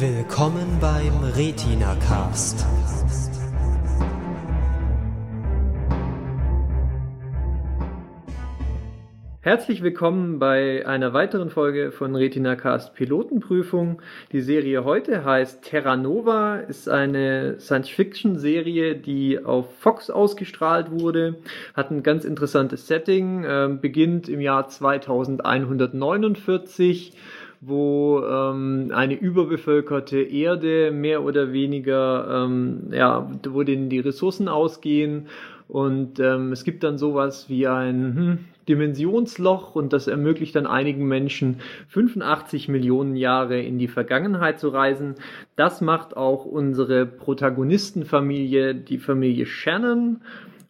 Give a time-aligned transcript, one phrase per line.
[0.00, 2.66] Willkommen beim Retina Cast.
[9.40, 14.02] Herzlich willkommen bei einer weiteren Folge von RetinaCast Pilotenprüfung.
[14.32, 21.36] Die Serie heute heißt Terra Nova, ist eine Science-Fiction-Serie, die auf Fox ausgestrahlt wurde,
[21.74, 27.12] hat ein ganz interessantes Setting, äh, beginnt im Jahr 2149
[27.66, 35.26] wo ähm, eine überbevölkerte Erde mehr oder weniger, ähm, ja, wo denen die Ressourcen ausgehen
[35.68, 41.06] und ähm, es gibt dann sowas wie ein hm, Dimensionsloch und das ermöglicht dann einigen
[41.06, 45.14] Menschen 85 Millionen Jahre in die Vergangenheit zu reisen.
[45.56, 50.20] Das macht auch unsere Protagonistenfamilie, die Familie Shannon.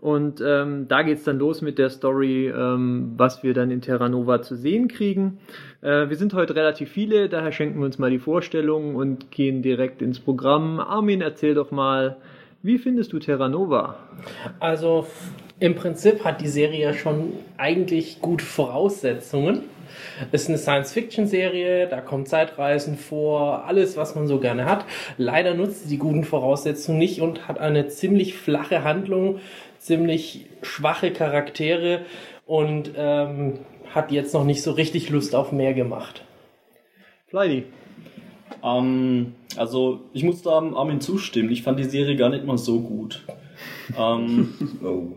[0.04, 4.10] Und ähm, da geht's dann los mit der Story, ähm, was wir dann in Terra
[4.10, 5.38] Nova zu sehen kriegen.
[5.80, 9.62] Äh, wir sind heute relativ viele, daher schenken wir uns mal die Vorstellung und gehen
[9.62, 10.78] direkt ins Programm.
[10.78, 12.18] Armin, erzähl doch mal,
[12.60, 13.96] wie findest du Terra Nova?
[14.60, 15.06] Also
[15.58, 19.62] im Prinzip hat die Serie schon eigentlich gute Voraussetzungen.
[20.32, 24.84] Es ist eine Science-Fiction-Serie, da kommt Zeitreisen vor, alles, was man so gerne hat.
[25.18, 29.40] Leider nutzt sie die guten Voraussetzungen nicht und hat eine ziemlich flache Handlung,
[29.78, 32.00] ziemlich schwache Charaktere
[32.46, 33.60] und ähm,
[33.94, 36.24] hat jetzt noch nicht so richtig Lust auf mehr gemacht.
[37.28, 37.64] Flydi.
[38.62, 41.50] Ähm, also ich muss da Armin zustimmen.
[41.50, 43.24] Ich fand die Serie gar nicht mal so gut.
[43.98, 45.12] ähm, oh.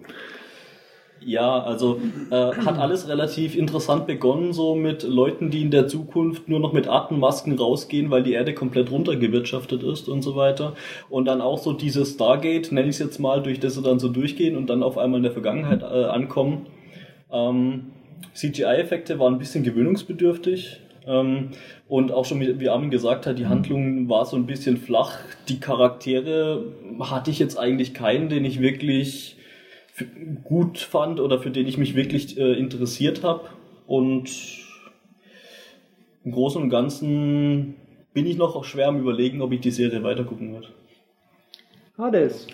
[1.28, 2.00] Ja, also
[2.31, 6.72] äh, hat alles relativ interessant begonnen, so mit Leuten, die in der Zukunft nur noch
[6.72, 10.72] mit Atemmasken rausgehen, weil die Erde komplett runtergewirtschaftet ist und so weiter.
[11.09, 14.00] Und dann auch so dieses Stargate, nenne ich es jetzt mal, durch das sie dann
[14.00, 16.67] so durchgehen und dann auf einmal in der Vergangenheit äh, ankommen.
[17.30, 17.88] Ähm,
[18.34, 20.80] CGI-Effekte waren ein bisschen gewöhnungsbedürftig.
[21.06, 21.50] Ähm,
[21.89, 25.19] und auch schon, wie Armin gesagt hat, die Handlung war so ein bisschen flach.
[25.50, 26.63] Die Charaktere
[27.02, 29.37] hatte ich jetzt eigentlich keinen, den ich wirklich
[30.44, 33.41] gut fand oder für den ich mich wirklich äh, interessiert habe.
[33.85, 34.30] Und
[36.24, 37.75] im Großen und Ganzen
[38.13, 40.68] bin ich noch schwer am Überlegen, ob ich die Serie weitergucken werde.
[41.97, 42.47] Hades.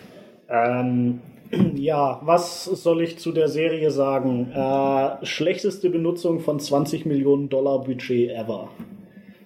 [0.50, 1.22] Ähm,
[1.76, 4.52] ja, was soll ich zu der Serie sagen?
[4.52, 8.70] Äh, schlechteste Benutzung von 20 Millionen Dollar Budget ever.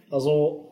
[0.09, 0.66] Also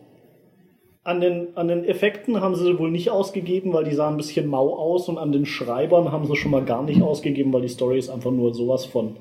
[1.05, 4.47] an den, an den Effekten haben sie wohl nicht ausgegeben, weil die sahen ein bisschen
[4.47, 7.69] mau aus und an den Schreibern haben sie schon mal gar nicht ausgegeben, weil die
[7.69, 9.15] Story ist einfach nur sowas von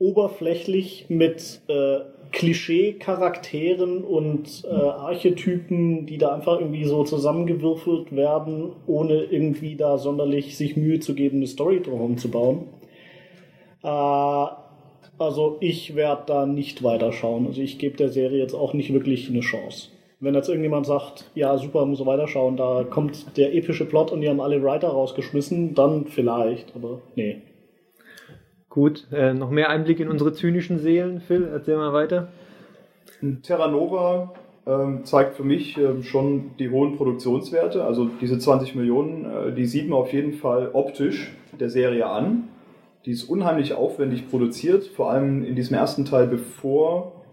[0.00, 2.00] oberflächlich mit äh,
[2.32, 10.56] Klischee-Charakteren und äh, Archetypen, die da einfach irgendwie so zusammengewürfelt werden, ohne irgendwie da sonderlich
[10.56, 12.66] sich Mühe zu geben, eine Story drum zu bauen.
[13.84, 14.46] Äh,
[15.18, 17.46] also ich werde da nicht weiterschauen.
[17.46, 19.91] Also ich gebe der Serie jetzt auch nicht wirklich eine Chance.
[20.22, 24.28] Wenn jetzt irgendjemand sagt, ja super, muss weiterschauen, da kommt der epische Plot und die
[24.28, 27.42] haben alle Writer rausgeschmissen, dann vielleicht, aber nee.
[28.68, 31.20] Gut, äh, noch mehr Einblick in unsere zynischen Seelen.
[31.20, 32.28] Phil, erzähl mal weiter.
[33.42, 34.32] Terra Nova
[34.64, 37.84] ähm, zeigt für mich ähm, schon die hohen Produktionswerte.
[37.84, 42.44] Also diese 20 Millionen, äh, die sieht man auf jeden Fall optisch der Serie an.
[43.06, 47.24] Die ist unheimlich aufwendig produziert, vor allem in diesem ersten Teil, bevor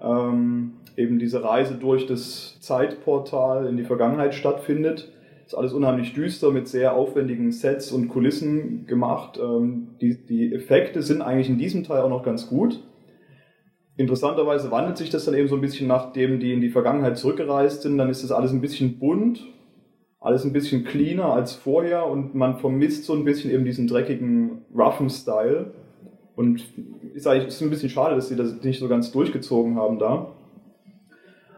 [0.00, 5.12] ähm, eben diese Reise durch das Zeitportal in die Vergangenheit stattfindet.
[5.44, 9.38] Ist alles unheimlich düster mit sehr aufwendigen Sets und Kulissen gemacht.
[9.40, 12.82] Ähm, die, die Effekte sind eigentlich in diesem Teil auch noch ganz gut.
[13.96, 17.82] Interessanterweise wandelt sich das dann eben so ein bisschen, nachdem die in die Vergangenheit zurückgereist
[17.82, 17.96] sind.
[17.96, 19.46] Dann ist das alles ein bisschen bunt,
[20.18, 24.64] alles ein bisschen cleaner als vorher und man vermisst so ein bisschen eben diesen dreckigen,
[24.76, 25.72] roughen Style.
[26.34, 26.64] Und
[27.14, 30.32] ist eigentlich ist ein bisschen schade, dass sie das nicht so ganz durchgezogen haben da.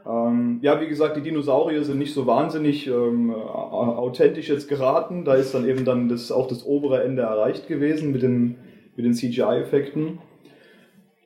[0.08, 5.24] Ähm, ja, wie gesagt, die Dinosaurier sind nicht so wahnsinnig ähm, authentisch jetzt geraten.
[5.24, 8.56] Da ist dann eben dann das, auch das obere Ende erreicht gewesen mit den,
[8.96, 10.18] mit den CGI-Effekten.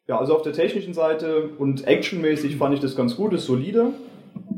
[0.09, 3.93] Ja, also auf der technischen Seite und actionmäßig fand ich das ganz gut, ist solide.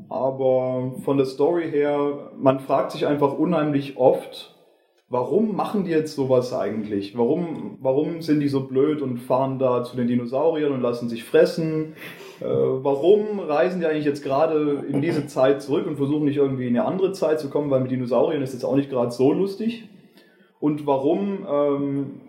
[0.09, 4.54] Aber von der Story her, man fragt sich einfach unheimlich oft,
[5.09, 7.17] warum machen die jetzt sowas eigentlich?
[7.17, 11.25] Warum, warum sind die so blöd und fahren da zu den Dinosauriern und lassen sich
[11.25, 11.95] fressen?
[12.41, 16.67] Äh, warum reisen die eigentlich jetzt gerade in diese Zeit zurück und versuchen nicht irgendwie
[16.67, 19.33] in eine andere Zeit zu kommen, weil mit Dinosauriern ist jetzt auch nicht gerade so
[19.33, 19.89] lustig?
[20.59, 22.21] Und warum ähm,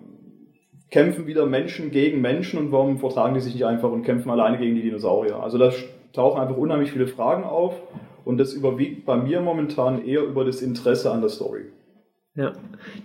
[0.92, 4.58] kämpfen wieder Menschen gegen Menschen und warum vertragen die sich nicht einfach und kämpfen alleine
[4.58, 5.42] gegen die Dinosaurier?
[5.42, 5.72] Also da
[6.12, 7.82] tauchen einfach unheimlich viele Fragen auf
[8.26, 11.66] und das überwiegt bei mir momentan eher über das Interesse an der Story.
[12.38, 12.52] Ja,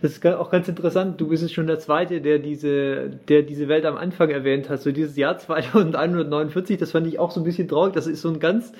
[0.03, 1.21] das ist auch ganz interessant.
[1.21, 4.82] Du bist jetzt schon der Zweite, der diese, der diese Welt am Anfang erwähnt hat.
[4.82, 7.93] So dieses Jahr 2149, das fand ich auch so ein bisschen traurig.
[7.93, 8.73] Das ist so ein ganz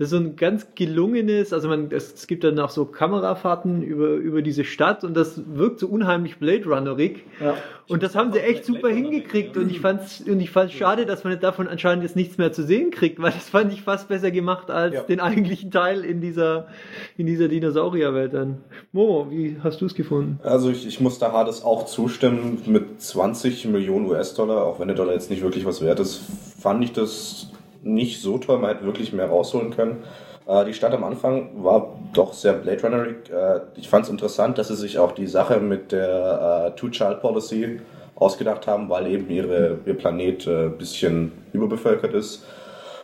[0.00, 3.82] Das ist so ein ganz gelungenes, also man, es, es gibt dann auch so Kamerafahrten
[3.82, 7.26] über, über diese Stadt und das wirkt so unheimlich Blade Runnerig.
[7.38, 7.54] Ja.
[7.86, 11.24] Und das haben sie echt super hingekriegt und ich fand's, und ich fand's schade, dass
[11.24, 14.30] man davon anscheinend jetzt nichts mehr zu sehen kriegt, weil das fand ich fast besser
[14.30, 15.02] gemacht als Ja.
[15.02, 16.68] den eigentlichen Teil in dieser,
[17.18, 18.56] in dieser Dinosaurierwelt dann.
[18.92, 20.40] Momo, wie hast du es gefunden?
[20.42, 22.62] Also ich, ich muss da Hades auch zustimmen.
[22.64, 26.22] Mit 20 Millionen US-Dollar, auch wenn der Dollar jetzt nicht wirklich was wert ist,
[26.58, 27.50] fand ich das
[27.82, 28.58] nicht so toll.
[28.58, 30.04] Man hätte wirklich mehr rausholen können.
[30.46, 33.30] Äh, die Stadt am Anfang war doch sehr Blade Runnerig.
[33.30, 37.80] Äh, ich fand es interessant, dass sie sich auch die Sache mit der äh, Two-Child-Policy
[38.16, 42.44] ausgedacht haben, weil eben ihre, ihr Planet ein äh, bisschen überbevölkert ist.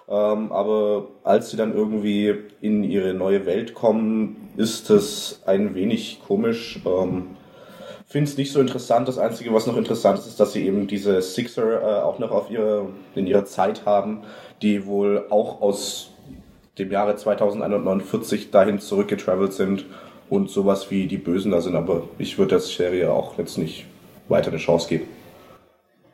[0.08, 6.20] Ähm, aber als sie dann irgendwie in ihre neue Welt kommen, ist es ein wenig
[6.26, 6.81] komisch.
[6.87, 7.37] Ähm,
[8.08, 9.08] Finde es nicht so interessant.
[9.08, 12.30] Das Einzige, was noch interessant ist, ist, dass sie eben diese Sixer äh, auch noch
[12.30, 14.22] auf ihre, in ihrer Zeit haben,
[14.62, 16.12] die wohl auch aus
[16.78, 19.86] dem Jahre 2149 dahin zurückgetravelt sind
[20.30, 21.74] und sowas wie die Bösen da sind.
[21.74, 23.86] Aber ich würde der Serie auch jetzt nicht
[24.28, 25.08] weiter eine Chance geben.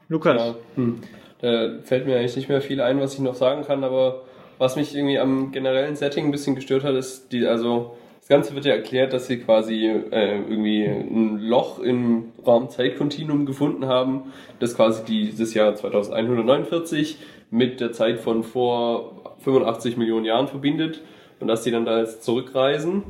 [0.08, 0.36] Lukas.
[0.36, 1.00] Ja, hm.
[1.40, 4.22] Da fällt mir eigentlich nicht mehr viel ein, was ich noch sagen kann, aber
[4.58, 8.54] was mich irgendwie am generellen Setting ein bisschen gestört hat, ist die, also das Ganze
[8.54, 14.76] wird ja erklärt, dass sie quasi äh, irgendwie ein Loch im Raum-Zeit-Kontinuum gefunden haben, das
[14.76, 17.18] quasi dieses Jahr 2149
[17.50, 21.00] mit der Zeit von vor 85 Millionen Jahren verbindet
[21.40, 23.02] und dass die dann da jetzt zurückreisen.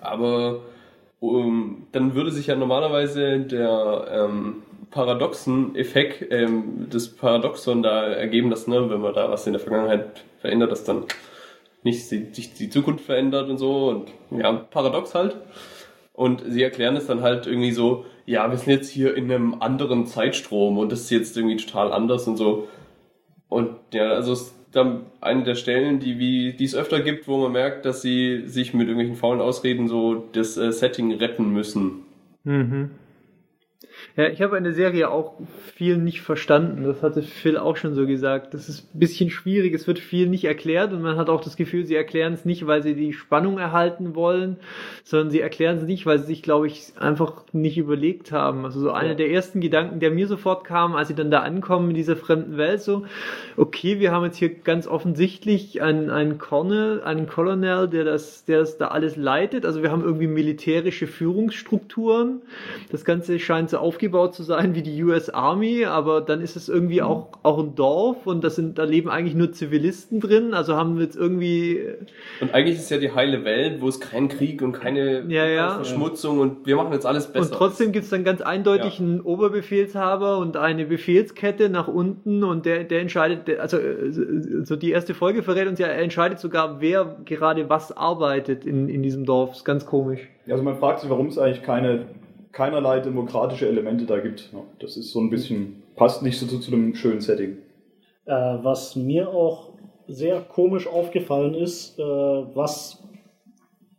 [0.00, 0.62] Aber
[1.20, 8.68] um, dann würde sich ja normalerweise der ähm, Paradoxen-Effekt, ähm, das Paradoxon da ergeben, dass,
[8.68, 11.04] ne, wenn man da was in der Vergangenheit verändert, dass dann
[11.84, 15.36] nicht sich die Zukunft verändert und so und ja, paradox halt.
[16.12, 19.60] Und sie erklären es dann halt irgendwie so, ja, wir sind jetzt hier in einem
[19.60, 22.68] anderen Zeitstrom und das ist jetzt irgendwie total anders und so.
[23.48, 27.28] Und ja, also es ist dann eine der Stellen, die wie die es öfter gibt,
[27.28, 31.52] wo man merkt, dass sie sich mit irgendwelchen faulen Ausreden so das äh, Setting retten
[31.52, 32.02] müssen.
[32.44, 32.90] Mhm.
[34.16, 35.34] Ja, ich habe eine Serie auch
[35.74, 36.84] viel nicht verstanden.
[36.84, 38.54] Das hatte Phil auch schon so gesagt.
[38.54, 39.74] Das ist ein bisschen schwierig.
[39.74, 42.66] Es wird viel nicht erklärt und man hat auch das Gefühl, sie erklären es nicht,
[42.66, 44.56] weil sie die Spannung erhalten wollen,
[45.02, 48.64] sondern sie erklären es nicht, weil sie sich, glaube ich, einfach nicht überlegt haben.
[48.64, 51.90] Also so einer der ersten Gedanken, der mir sofort kam, als sie dann da ankommen
[51.90, 53.04] in dieser fremden Welt, so,
[53.56, 58.60] okay, wir haben jetzt hier ganz offensichtlich einen, einen Colonel, einen Colonel, der das, der
[58.60, 59.66] das da alles leitet.
[59.66, 62.42] Also wir haben irgendwie militärische Führungsstrukturen.
[62.90, 66.68] Das Ganze scheint so aufgebaut zu sein wie die US Army, aber dann ist es
[66.68, 70.52] irgendwie auch, auch ein Dorf und das sind, da leben eigentlich nur Zivilisten drin.
[70.52, 71.80] Also haben wir jetzt irgendwie,
[72.40, 75.74] Und eigentlich ist ja die heile Welt, wo es keinen Krieg und keine Ja, ja.
[75.76, 77.52] Verschmutzung und wir machen jetzt alles besser.
[77.52, 79.04] und trotzdem gibt es dann ganz eindeutig Ja.
[79.04, 84.10] einen Oberbefehlshaber und eine Befehlskette nach unten und der, der entscheidet, der- also äh,
[84.64, 88.88] so die erste Folge verrät uns ja, er entscheidet sogar, wer gerade was arbeitet in,
[88.88, 89.52] in diesem Dorf.
[89.52, 90.20] ist ganz komisch.
[90.50, 92.06] Also man fragt sich, warum es eigentlich keine,
[92.54, 94.50] keinerlei demokratische Elemente da gibt.
[94.78, 97.58] Das ist so ein bisschen, passt nicht so zu, zu einem schönen Setting.
[98.24, 99.72] Äh, was mir auch
[100.06, 103.02] sehr komisch aufgefallen ist, äh, was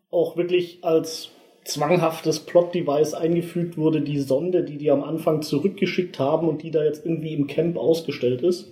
[0.09, 1.31] auch wirklich als
[1.65, 6.83] zwanghaftes Plot-Device eingefügt wurde, die Sonde, die die am Anfang zurückgeschickt haben und die da
[6.83, 8.71] jetzt irgendwie im Camp ausgestellt ist,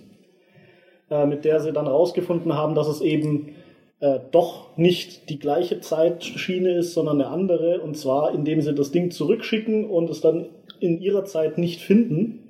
[1.10, 3.54] äh, mit der sie dann rausgefunden haben, dass es eben
[4.00, 8.90] äh, doch nicht die gleiche Zeitschiene ist, sondern eine andere, und zwar indem sie das
[8.92, 10.46] Ding zurückschicken und es dann
[10.80, 12.40] in ihrer Zeit nicht finden.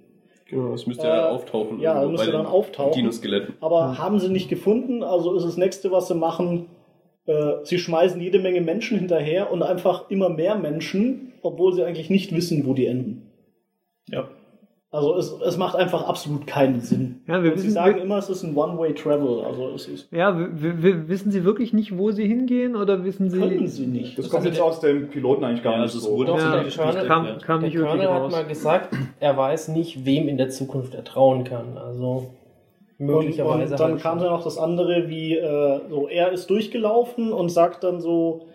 [0.46, 1.80] Genau, das müsste ja Äh, auftauchen.
[1.80, 2.92] ja, irgendwo müsste dann auftauchen.
[2.92, 3.54] Dinoskeletten.
[3.60, 6.66] Aber haben sie nicht gefunden, also ist das nächste, was sie machen,
[7.26, 12.10] äh, sie schmeißen jede Menge Menschen hinterher und einfach immer mehr Menschen, obwohl sie eigentlich
[12.10, 13.30] nicht wissen, wo die enden.
[14.08, 14.28] Ja.
[14.94, 17.20] Also es, es macht einfach absolut keinen Sinn.
[17.26, 19.40] Ja, wir und sie wissen- sagen wir- immer, es ist ein One-Way-Travel.
[19.44, 23.38] Also es ist, Ja, wissen Sie wirklich nicht, wo Sie hingehen oder wissen Sie?
[23.40, 24.16] können sie nicht.
[24.16, 26.44] Das kommt jetzt aus dem Piloten eigentlich gar Ja, nicht also es wurde auch Ja,
[26.44, 28.32] so der nicht Körner kam, kam Der nicht Körner hat raus.
[28.32, 31.76] mal gesagt, er weiß nicht, wem in der Zukunft er trauen kann.
[31.76, 32.30] Also
[32.98, 33.72] Und, möglicherweise.
[33.72, 34.26] und dann halt kam schon.
[34.28, 38.46] dann noch das andere, wie äh, so er ist durchgelaufen und sagt dann so,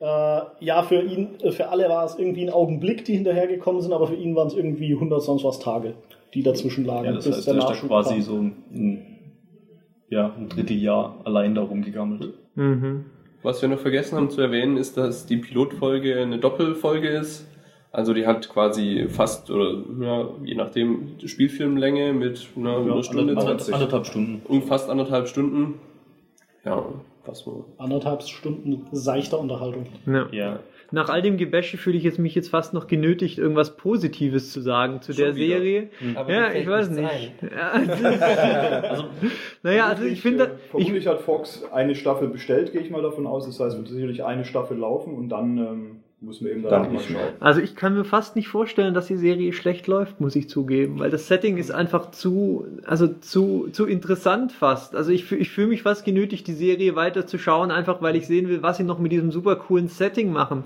[0.00, 4.06] ja, für ihn, äh, für alle war es irgendwie ein Augenblick, die hinterhergekommen sind, aber
[4.06, 5.94] für ihn waren es irgendwie 100 sonst was Tage,
[6.32, 7.06] die dazwischen lagen.
[7.06, 8.22] Ja, das bis heißt, der er Nachschub quasi kam.
[8.22, 9.06] so ein,
[10.08, 12.32] ja, ein Dritteljahr allein da rumgegammelt.
[12.54, 13.04] Mhm.
[13.42, 17.46] Was wir noch vergessen haben zu erwähnen, ist, dass die Pilotfolge eine Doppelfolge ist.
[17.92, 23.60] Also die hat quasi fast, oder ja, je nachdem, Spielfilmlänge mit einer, einer Stunde, anderthalb,
[23.60, 24.42] 20, anderthalb Stunden.
[24.46, 25.74] um fast anderthalb Stunden.
[26.64, 26.84] Ja,
[27.30, 27.64] was wohl.
[27.78, 29.86] Anderthalb Stunden seichter Unterhaltung.
[30.06, 30.26] Ja.
[30.32, 30.58] Ja.
[30.90, 34.60] nach all dem Gebäsche fühle ich jetzt mich jetzt fast noch genötigt, irgendwas Positives zu
[34.60, 35.56] sagen zu der wieder.
[35.58, 35.90] Serie.
[36.16, 37.32] Aber ja, ich weiß nicht.
[37.42, 37.72] Ja,
[38.90, 39.04] Also,
[39.62, 43.26] naja, also ich finde, äh, vermutlich hat Fox eine Staffel bestellt, gehe ich mal davon
[43.26, 43.46] aus.
[43.46, 46.92] Das heißt, es wird sicherlich eine Staffel laufen und dann ähm, muss man eben Dann
[46.92, 47.32] nicht schauen.
[47.40, 50.98] Also ich kann mir fast nicht vorstellen, dass die Serie schlecht läuft, muss ich zugeben,
[50.98, 54.94] weil das Setting ist einfach zu, also zu, zu interessant fast.
[54.94, 58.26] Also ich, ich fühle mich fast genötigt, die Serie weiter zu schauen, einfach weil ich
[58.26, 60.64] sehen will, was sie noch mit diesem super coolen Setting machen.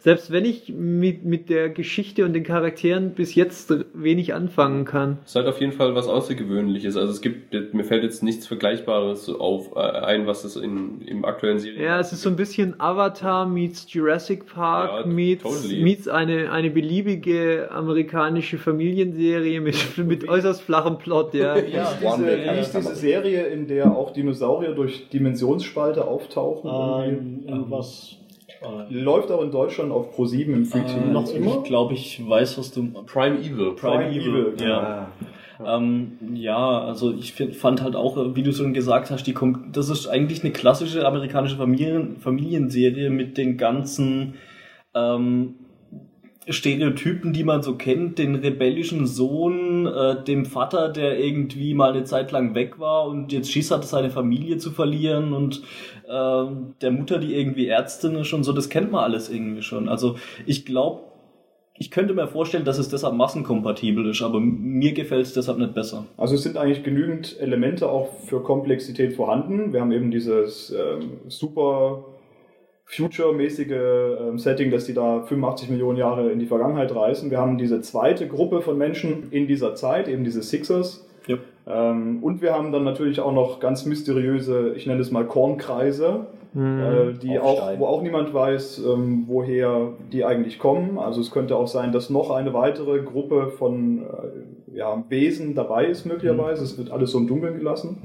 [0.00, 5.18] Selbst wenn ich mit, mit der Geschichte und den Charakteren bis jetzt wenig anfangen kann.
[5.24, 6.96] Es ist halt auf jeden Fall was Außergewöhnliches.
[6.96, 11.24] Also es gibt, mir fällt jetzt nichts Vergleichbares auf äh, ein, was es in, im
[11.24, 15.82] aktuellen Serien Ja, es ist so ein bisschen Avatar meets Jurassic Park Ja, meets, totally.
[15.82, 21.56] meets eine, eine beliebige amerikanische Familienserie mit, mit äußerst flachem Plot, ja.
[21.56, 26.70] Ja, diese, diese Serie, in der auch Dinosaurier durch Dimensionsspalte auftauchen?
[26.70, 27.48] Ähm, Irgendwie?
[27.48, 28.16] irgendwas.
[28.88, 31.06] Läuft auch in Deutschland auf Pro7 im Free TV.
[31.12, 31.58] noch immer?
[31.58, 32.90] Ich glaube, ich weiß, was du.
[33.06, 33.72] Prime Evil.
[33.72, 34.70] Prime Evil, genau.
[34.70, 35.08] ja.
[35.64, 39.34] Ähm, ja, also ich fand halt auch, äh, wie du schon gesagt hast, die
[39.72, 44.34] das ist eigentlich eine klassische amerikanische Familien Familienserie mit den ganzen
[44.96, 45.54] ähm,
[46.48, 52.04] Stereotypen, die man so kennt, den rebellischen Sohn, äh, dem Vater, der irgendwie mal eine
[52.04, 55.62] Zeit lang weg war und jetzt Schiss hatte, seine Familie zu verlieren und
[56.08, 59.88] ähm, der Mutter, die irgendwie Ärztin ist und so, das kennt man alles irgendwie schon.
[59.88, 61.00] Also ich glaube,
[61.78, 65.74] ich könnte mir vorstellen, dass es deshalb massenkompatibel ist, aber mir gefällt es deshalb nicht
[65.74, 66.06] besser.
[66.16, 69.72] Also es sind eigentlich genügend Elemente auch für Komplexität vorhanden.
[69.72, 72.04] Wir haben eben dieses ähm, super
[72.86, 77.30] Future-mäßige ähm, Setting, dass die da 85 Millionen Jahre in die Vergangenheit reisen.
[77.30, 81.04] Wir haben diese zweite Gruppe von Menschen in dieser Zeit, eben diese Sixers.
[81.26, 81.36] Ja.
[81.66, 86.26] Ähm, und wir haben dann natürlich auch noch ganz mysteriöse, ich nenne es mal Kornkreise,
[86.54, 90.96] äh, die auch, wo auch niemand weiß, ähm, woher die eigentlich kommen.
[90.98, 95.86] Also es könnte auch sein, dass noch eine weitere Gruppe von äh, ja, Wesen dabei
[95.86, 96.62] ist möglicherweise.
[96.62, 97.98] Es wird alles so im Dunkeln gelassen.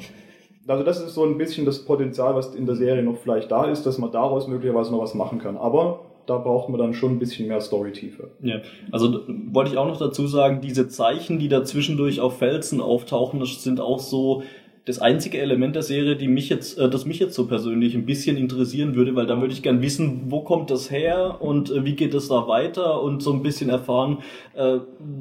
[0.68, 3.66] Also das ist so ein bisschen das Potenzial, was in der Serie noch vielleicht da
[3.66, 5.58] ist, dass man daraus möglicherweise noch was machen kann.
[5.58, 8.30] Aber da braucht man dann schon ein bisschen mehr Storytiefe.
[8.42, 12.80] Ja, also wollte ich auch noch dazu sagen, diese Zeichen, die da zwischendurch auf Felsen
[12.80, 14.44] auftauchen, das sind auch so
[14.86, 18.06] das einzige Element der Serie, die mich jetzt, äh, das mich jetzt so persönlich ein
[18.06, 21.86] bisschen interessieren würde, weil da würde ich gern wissen, wo kommt das her und äh,
[21.86, 24.20] wie geht es da weiter und so ein bisschen erfahren,
[24.56, 24.80] äh,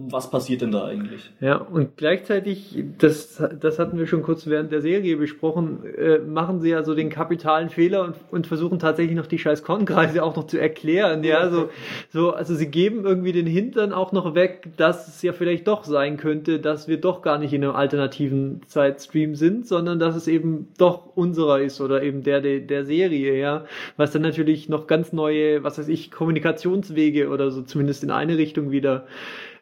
[0.08, 1.30] was passiert denn da eigentlich?
[1.40, 6.60] Ja, und gleichzeitig, das, das hatten wir schon kurz während der Serie besprochen, äh, machen
[6.60, 10.36] sie ja so den kapitalen Fehler und, und versuchen tatsächlich noch die scheiß Kornkreise auch
[10.36, 11.22] noch zu erklären.
[11.22, 11.68] Ja, so,
[12.10, 15.84] so, also sie geben irgendwie den Hintern auch noch weg, dass es ja vielleicht doch
[15.84, 20.28] sein könnte, dass wir doch gar nicht in einem alternativen Zeitstream sind, sondern dass es
[20.28, 23.64] eben doch unserer ist oder eben der der, der Serie, ja.
[23.96, 28.38] Was dann natürlich noch ganz neue, was weiß ich, Kommunikationswege oder so zumindest in eine
[28.38, 29.06] Richtung wieder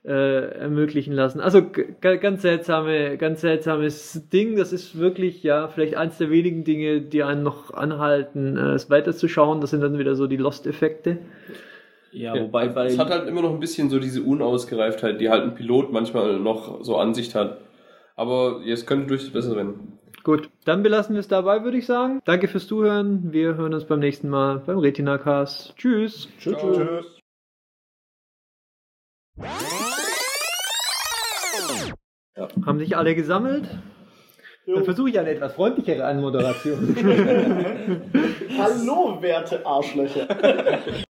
[0.04, 1.40] äh, ermöglichen lassen.
[1.40, 1.62] Also
[2.00, 4.56] ganz seltsame, ganz seltsames Ding.
[4.56, 8.90] Das ist wirklich ja vielleicht eins der wenigen Dinge, die einen noch anhalten, äh, es
[8.90, 9.60] weiterzuschauen.
[9.60, 11.18] Das sind dann wieder so die Lost-Effekte.
[12.10, 15.42] Ja, wobei bei Es hat halt immer noch ein bisschen so diese Unausgereiftheit, die halt
[15.42, 17.58] ein Pilot manchmal noch so an sich hat.
[18.18, 19.96] Aber es könnte durchaus besser werden.
[20.24, 22.20] Gut, dann belassen wir es dabei, würde ich sagen.
[22.24, 23.32] Danke fürs Zuhören.
[23.32, 25.76] Wir hören uns beim nächsten Mal beim Retina Cast.
[25.76, 26.28] Tschüss.
[26.40, 26.56] Tschüss.
[26.58, 27.20] tschüss.
[32.66, 33.68] Haben sich alle gesammelt?
[34.66, 36.96] Dann versuche ich eine etwas freundlichere Anmoderation.
[38.58, 40.26] Hallo, werte Arschlöcher.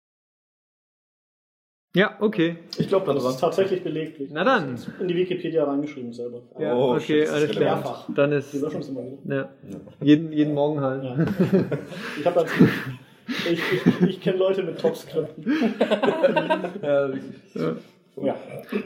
[1.97, 2.57] ja, okay.
[2.79, 4.29] Ich glaube, Das ist tatsächlich beleglich.
[4.33, 4.77] Na dann.
[5.01, 6.43] In die Wikipedia reingeschrieben selber.
[6.59, 7.77] Ja, Oh, okay, shit, das ist alles klar.
[7.77, 8.09] Mehrfach.
[8.15, 9.37] Dann ist Die löschen es immer wieder.
[9.37, 9.49] ja,
[10.03, 11.03] jeden, jeden Morgen halt.
[11.03, 11.17] Ja.
[12.21, 12.51] Ich habe als.
[13.51, 15.45] Ich, ich, ich kenne Leute mit Top-Skripten.
[16.83, 17.09] Ja.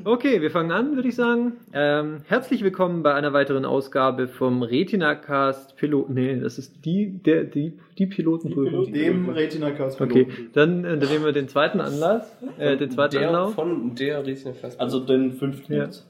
[0.04, 1.52] Okay, wir fangen an, würde ich sagen.
[1.72, 6.14] Ähm, herzlich willkommen bei einer weiteren Ausgabe vom Retina Cast Piloten.
[6.14, 8.92] Nee, das ist die, der, die, die Pilotenprüfung.
[8.92, 13.18] Dem Retina Cast Okay, dann äh, dann nehmen wir den zweiten Anlass, äh, den zweiten
[13.18, 13.54] Der Anlauf.
[13.54, 14.80] von der Retina Fest.
[14.80, 15.84] also den fünften Ja.
[15.84, 16.04] jetzt.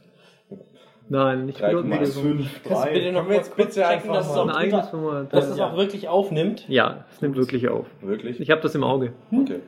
[1.10, 2.22] Nein, nicht Pilotenprüfung.
[2.22, 5.32] fünf, Kannst du bitte noch kurz, bitte checken, einfach dass es auch, Ein eigenes Format.
[5.34, 6.64] dass es auch wirklich aufnimmt?
[6.68, 7.86] Ja, es nimmt wirklich auf.
[8.00, 8.40] Wirklich?
[8.40, 9.12] Ich habe das im Auge.
[9.30, 9.60] Okay.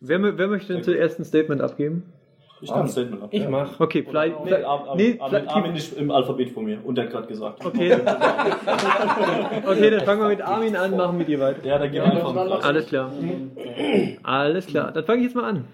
[0.00, 2.02] Wer, wer möchte denn zuerst ein Statement abgeben?
[2.60, 3.28] Ich kann ein Statement ab.
[3.32, 3.78] Ich mach.
[3.78, 4.44] Okay, vielleicht.
[4.44, 7.26] Nee, Ar Ar nee, Armin, Armin ist im Alphabet von mir und der hat gerade
[7.28, 7.64] gesagt.
[7.64, 7.92] okay.
[9.66, 11.64] okay, dann fangen wir mit Armin an, machen mit dir weiter.
[11.64, 12.64] Ja, dann gehen wir einfach.
[12.64, 13.10] Alles klar.
[14.22, 14.92] Alles klar.
[14.92, 15.64] Dann fange ich jetzt mal an.